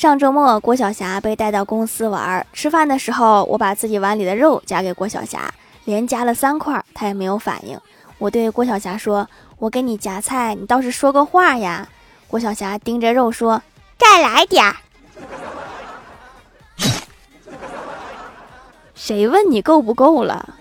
[0.00, 5.52] 上周末，郭晓霞被带到公司玩，吃饭的时候，我把自己碗里的肉夹给郭晓霞，
[5.84, 7.78] 连夹了三块，她也没有反应。
[8.16, 9.28] 我对郭晓霞说
[9.60, 11.86] ：“我给你夹菜，你倒是说个话呀。”
[12.28, 13.62] 郭晓霞盯着肉说
[14.00, 14.74] ：“再来点儿。
[18.96, 20.54] ”谁问你够不够了？